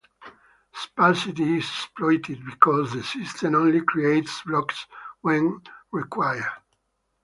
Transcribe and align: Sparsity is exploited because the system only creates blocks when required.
Sparsity 0.73 1.59
is 1.59 1.65
exploited 1.65 2.43
because 2.43 2.91
the 2.91 3.03
system 3.03 3.53
only 3.53 3.81
creates 3.81 4.41
blocks 4.41 4.87
when 5.21 5.61
required. 5.91 6.41